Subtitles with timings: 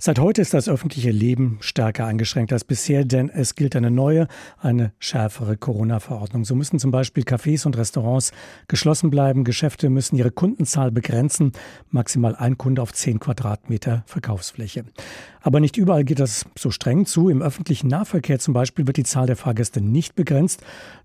[0.00, 4.28] Seit heute ist das öffentliche Leben stärker eingeschränkt als bisher, denn es gilt eine neue,
[4.60, 6.44] eine schärfere Corona-Verordnung.
[6.44, 8.30] So müssen zum Beispiel Cafés und Restaurants
[8.68, 9.42] geschlossen bleiben.
[9.42, 11.50] Geschäfte müssen ihre Kundenzahl begrenzen.
[11.90, 14.84] Maximal ein Kunde auf zehn Quadratmeter Verkaufsfläche.
[15.48, 17.30] Aber nicht überall geht das so streng zu.
[17.30, 20.62] Im öffentlichen Nahverkehr zum Beispiel wird die Zahl der Fahrgäste nicht begrenzt.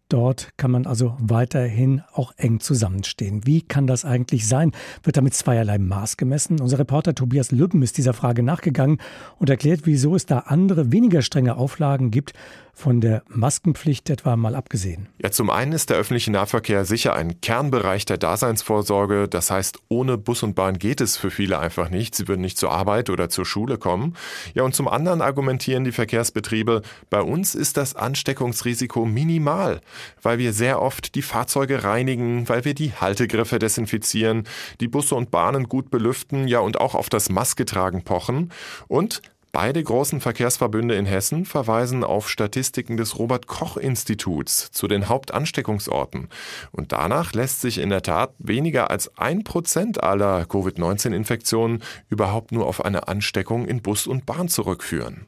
[0.09, 3.45] Dort kann man also weiterhin auch eng zusammenstehen.
[3.45, 4.73] Wie kann das eigentlich sein?
[5.01, 6.59] Wird damit zweierlei Maß gemessen?
[6.59, 8.97] Unser Reporter Tobias Lübben ist dieser Frage nachgegangen
[9.39, 12.33] und erklärt, wieso es da andere, weniger strenge Auflagen gibt,
[12.73, 15.07] von der Maskenpflicht etwa mal abgesehen?
[15.21, 19.27] Ja, zum einen ist der öffentliche Nahverkehr sicher ein Kernbereich der Daseinsvorsorge.
[19.27, 22.15] Das heißt, ohne Bus und Bahn geht es für viele einfach nicht.
[22.15, 24.15] Sie würden nicht zur Arbeit oder zur Schule kommen.
[24.55, 29.79] Ja, und zum anderen argumentieren die Verkehrsbetriebe, bei uns ist das Ansteckungsrisiko minimal,
[30.21, 34.43] weil wir sehr oft die Fahrzeuge reinigen, weil wir die Haltegriffe desinfizieren,
[34.81, 38.51] die Busse und Bahnen gut belüften, ja, und auch auf das Masketragen pochen
[38.87, 39.21] und
[39.55, 46.29] Beide großen Verkehrsverbünde in Hessen verweisen auf Statistiken des Robert Koch Instituts zu den Hauptansteckungsorten.
[46.71, 52.65] Und danach lässt sich in der Tat weniger als ein Prozent aller Covid-19-Infektionen überhaupt nur
[52.65, 55.27] auf eine Ansteckung in Bus und Bahn zurückführen.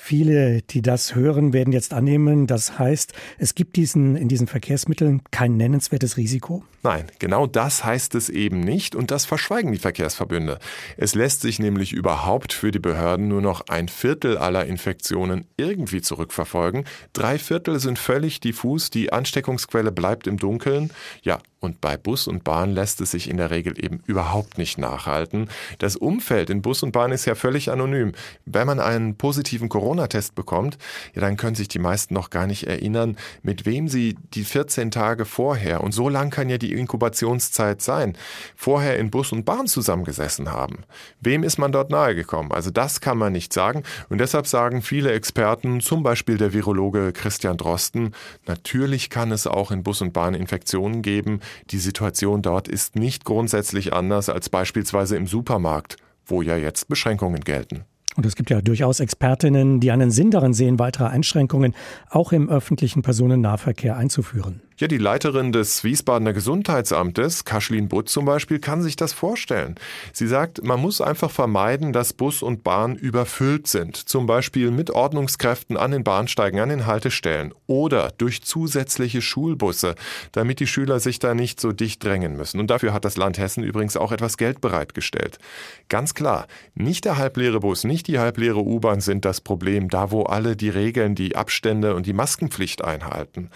[0.00, 5.22] Viele, die das hören, werden jetzt annehmen, das heißt, es gibt diesen, in diesen Verkehrsmitteln
[5.32, 6.62] kein nennenswertes Risiko?
[6.84, 10.60] Nein, genau das heißt es eben nicht und das verschweigen die Verkehrsverbünde.
[10.96, 16.00] Es lässt sich nämlich überhaupt für die Behörden nur noch ein Viertel aller Infektionen irgendwie
[16.00, 16.84] zurückverfolgen.
[17.12, 20.90] Drei Viertel sind völlig diffus, die Ansteckungsquelle bleibt im Dunkeln.
[21.22, 24.78] Ja, und bei Bus und Bahn lässt es sich in der Regel eben überhaupt nicht
[24.78, 25.48] nachhalten.
[25.78, 28.12] Das Umfeld in Bus und Bahn ist ja völlig anonym.
[28.46, 30.78] Wenn man einen positiven Corona-Test bekommt,
[31.14, 34.90] ja, dann können sich die meisten noch gar nicht erinnern, mit wem sie die 14
[34.90, 38.16] Tage vorher, und so lang kann ja die Inkubationszeit sein,
[38.54, 40.84] vorher in Bus und Bahn zusammengesessen haben.
[41.20, 42.52] Wem ist man dort nahegekommen?
[42.52, 43.82] Also das kann man nicht sagen.
[44.08, 48.14] Und deshalb sagen viele Experten, zum Beispiel der Virologe Christian Drosten,
[48.46, 53.24] natürlich kann es auch in Bus und Bahn Infektionen geben, die Situation dort ist nicht
[53.24, 57.84] grundsätzlich anders als beispielsweise im Supermarkt, wo ja jetzt Beschränkungen gelten.
[58.16, 61.74] Und es gibt ja durchaus Expertinnen, die einen Sinn darin sehen, weitere Einschränkungen
[62.10, 64.60] auch im öffentlichen Personennahverkehr einzuführen.
[64.80, 69.74] Ja, die Leiterin des Wiesbadener Gesundheitsamtes, Kaschlin Butt zum Beispiel, kann sich das vorstellen.
[70.12, 73.96] Sie sagt, man muss einfach vermeiden, dass Bus und Bahn überfüllt sind.
[73.96, 79.96] Zum Beispiel mit Ordnungskräften an den Bahnsteigen, an den Haltestellen oder durch zusätzliche Schulbusse,
[80.30, 82.60] damit die Schüler sich da nicht so dicht drängen müssen.
[82.60, 85.40] Und dafür hat das Land Hessen übrigens auch etwas Geld bereitgestellt.
[85.88, 86.46] Ganz klar,
[86.76, 90.68] nicht der halbleere Bus, nicht die halbleere U-Bahn sind das Problem, da wo alle die
[90.68, 93.50] Regeln, die Abstände und die Maskenpflicht einhalten.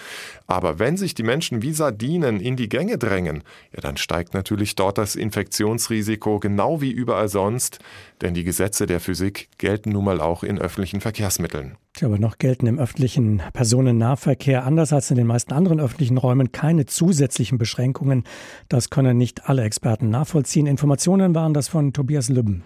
[0.49, 3.43] Aber wenn sich die Menschen wie Sardinen in die Gänge drängen,
[3.73, 7.79] ja, dann steigt natürlich dort das Infektionsrisiko genau wie überall sonst,
[8.21, 11.77] denn die Gesetze der Physik gelten nun mal auch in öffentlichen Verkehrsmitteln.
[12.01, 16.87] Aber noch gelten im öffentlichen Personennahverkehr anders als in den meisten anderen öffentlichen Räumen keine
[16.87, 18.25] zusätzlichen Beschränkungen.
[18.69, 20.67] Das können nicht alle Experten nachvollziehen.
[20.67, 22.65] Informationen waren das von Tobias Lübben.